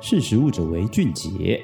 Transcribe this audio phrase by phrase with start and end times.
[0.00, 1.60] 识食物者为俊杰。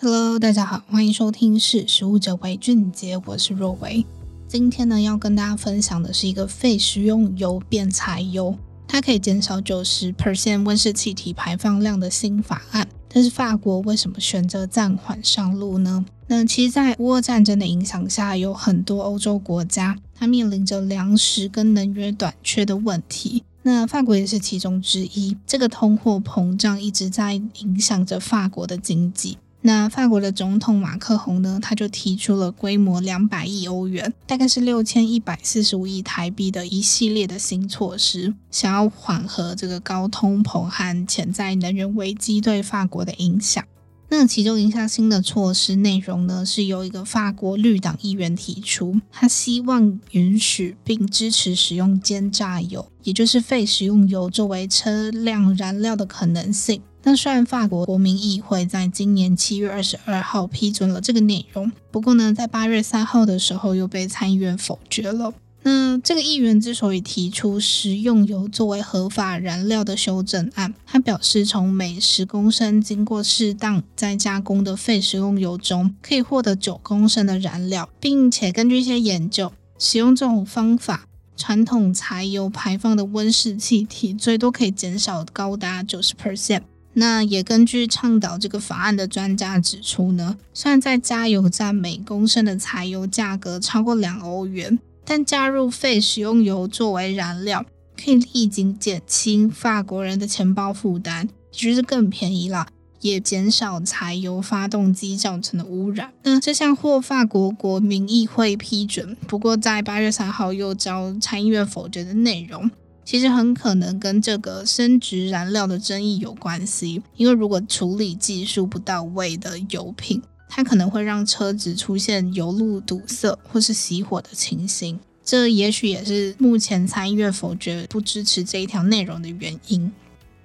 [0.00, 4.04] Hello，大家好，欢迎收听《识食物者为俊杰》，我是若维。
[4.48, 8.56] 今天呢，要跟大家分享的是一个废食用油变柴油，
[8.88, 12.88] 它可以减少九十 percent 温室气体排放量的新法案。
[13.08, 16.04] 但是法国为什么选择暂缓上路呢？
[16.28, 23.44] 那其实，在乌俄战争的影响下，有很多欧洲国家它面临着粮食跟能源短缺的问题。
[23.66, 25.36] 那法国也是其中之一。
[25.44, 29.38] 这个通货膨胀一直在影响着法国的经济。
[29.62, 43.64] 那法国的总统马克宏呢，他就提出了规模两百亿欧元，大概是六千一百四十五亿台币的一系列的新措施，想要缓和这个高通膨和潜在能源危机对法国的影响。
[44.08, 56.80] 那其中一项新的措施内容呢，是由一个法国绿党议员提出，他希望允许并支持使用煎炸油，也就是废食用油作为车辆燃料的可能性。
[57.02, 65.32] 那虽然法国国民议会在今年七月二十二号批准了这个内容，不过呢，在八月三号的时候又被参议院否决了。
[65.68, 86.62] 那这个议员之所以提出食用油作为合法燃料的修正案，他表示，从每十公升经过适当再加工的废食用油中，可以获得九公升的燃料，并且根据一些研究，使用这种方法，传统柴油排放的温室气体最多可以减少高达九十 percent。
[86.92, 94.78] 那也根据倡导这个法案的专家指出呢，虽然在加油站每公升的柴油价格超过两欧元。
[95.06, 97.64] 但加入废食用油作为燃料，
[97.96, 102.66] 可以立即减轻法国人的钱包负担，就是更便宜了，
[103.00, 106.12] 也减少柴油发动机造成的污染。
[106.24, 112.68] 那这项获法国国民议会批准，不过在八月三号又遭参议院否决的内容，
[113.04, 117.00] 其实很可能跟这个生质燃料的争议有关系。
[117.14, 129.92] 因为如果处理技术不到位的油品，它可能会让车子出现油路堵塞或是熄火的情形，这也许也是目前参议院否决不支持这一条内容的原因。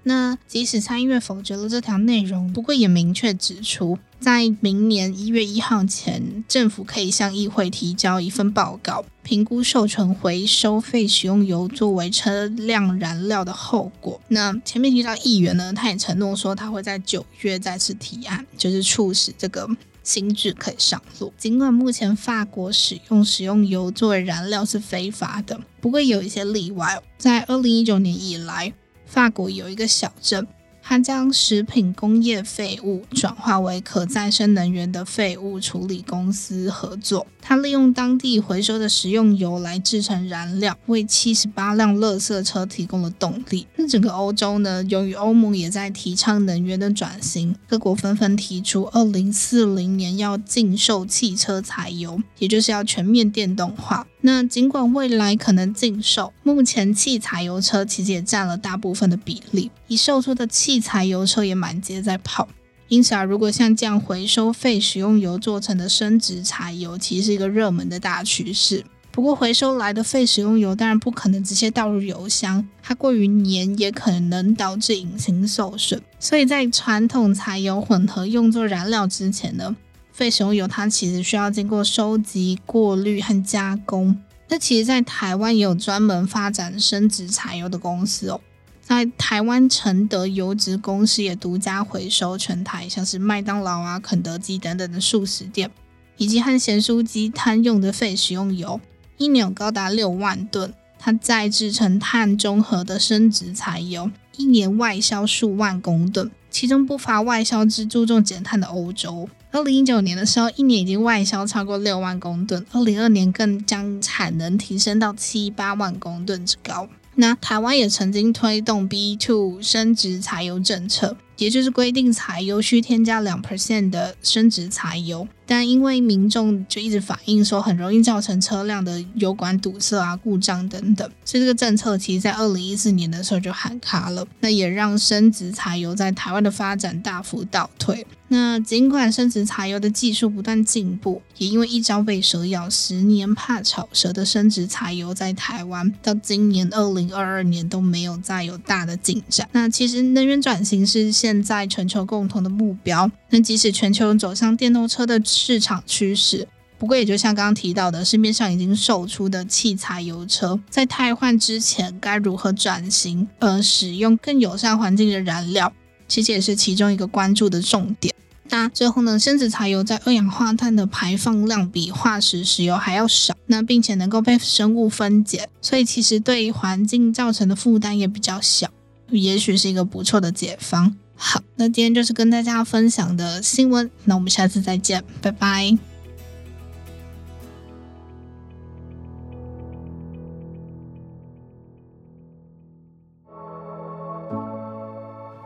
[0.03, 14.19] 那即使参议院否决了这条内容，不过也明确指出，在明年一月一号前，政府可以向议会提交一份报告，评估授权回收废食用油作为车辆燃料的后果。
[14.29, 19.69] 那前面提到议员呢，他也承诺说他会在九月再次提案，就是促使这个。
[20.03, 21.33] 新制可以上路。
[21.37, 27.01] 尽管目前法国使用食用油作为燃料是非法的，不过有一些例外。
[27.17, 28.73] 在二零一九年以来，
[29.05, 30.47] 法国有一个小镇。
[30.91, 43.65] 它将食品工业废物转化为可再生能源的废物处理公司合作，它利用当地回收的食用油来制成燃料，为七十八辆垃圾车提供了动力。
[43.77, 54.05] 那整个欧洲呢，由于欧盟也在提倡能源的转型，各国纷纷提出二零四零年要禁售汽车柴油，也就是要全面电动化。
[54.21, 62.47] 那尽管未来可能禁售，目前汽柴油车其实也占了大部分的比例，已售出的汽柴油车也满街在跑。
[62.87, 68.83] 因此啊，如果像这样回收废食用油做成的生质柴油，其实是一个热门的大趋势。
[69.11, 76.01] 不过回收来的废食用油当然不可能直接倒入油箱，它过于黏也可能导致引擎受损。
[76.19, 79.75] 所以在传统柴油混合用作燃料之前呢，
[80.11, 84.17] 废食用油它其实需要经过收集、过滤和加工。
[84.49, 88.41] 那其实，在台湾也有专门发展生质柴油的公司哦。
[88.81, 95.71] 在台湾承德油脂公司也独家回收全台像是麦当劳啊、肯德基等等的速食店，
[96.17, 98.81] 以及和咸酥鸡摊用的废食用油，
[99.17, 100.73] 一年有高达六万吨。
[100.99, 109.27] 它再制成碳中和的生质柴油，一年外销数万公吨，其中不乏外销之注重减碳的欧洲。
[109.53, 116.87] 二零一九年的时候，一年已经外销超过六万公吨，二零二年更将产能提升到七八万公吨之高。
[117.15, 125.27] 那台湾也曾经推动 B two 升值柴油政策，也就是规定柴油需添加两 percent 的升值柴油。
[125.47, 134.25] 但因为民众就一直反映说很容易造成车辆的油管堵塞啊、故障等等，所以这个政策其实在二零一四年的时候就喊卡了。
[134.39, 138.05] 那也让升值柴油在台湾的发展大幅倒退。
[138.29, 149.49] 那尽管升值柴油的技术不断进步，也因为一朝被蛇咬，十年怕草蛇的升值柴油在台湾到今年二零二二年都没有再有大的进展。
[149.51, 153.09] 那其实能源转型是现现在全球共同的目标。
[153.29, 156.45] 那即使全球走向电动车的市场趋势，
[156.77, 165.71] 不过也就像刚刚提到的，市面上已经售出的汽柴油车，在汰换之前该如何转型，呃，使用更友善环境的燃料，
[166.09, 168.13] 其实也是其中一个关注的重点。
[168.49, 178.69] 那最后呢，生质柴油在二氧化碳的排放量比化石石油还要少，那并且能够被生物分解，所以其实对环境造成的负担也比较小，
[179.09, 180.97] 也许是一个不错的解方。
[181.23, 185.77] 好，那今天就是跟大家分享的新闻，那我们下次再见，拜拜。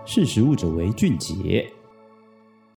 [0.06, 1.69] 识时务者为俊杰。